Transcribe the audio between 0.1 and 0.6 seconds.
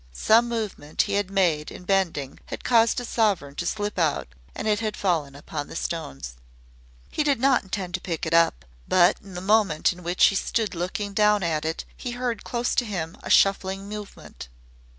Some